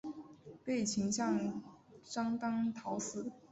[0.65, 1.61] 被秦将
[2.03, 3.31] 章邯讨死。